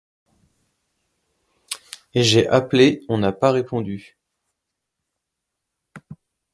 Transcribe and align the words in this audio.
J’ai 2.15 2.47
appelé, 2.47 3.03
on 3.07 3.19
n’a 3.19 3.31
pas 3.33 3.51
répondu. 3.51 4.17